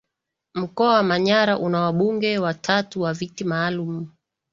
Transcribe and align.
Mkoa 0.55 0.93
wa 0.93 1.03
Manyara 1.03 1.57
una 1.59 1.81
wabunge 1.81 2.37
watatu 2.39 3.01
wa 3.01 3.13
Viti 3.13 3.43
Maalum 3.43 4.07